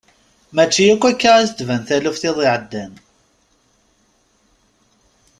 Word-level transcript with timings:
Mačči 0.55 0.83
akka 0.93 1.09
i 1.25 1.27
as-d-tban 1.39 1.81
taluft 1.87 2.23
iḍ 2.29 2.37
iɛeddan. 2.45 2.93